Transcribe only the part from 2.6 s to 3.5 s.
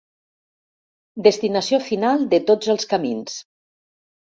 els camins.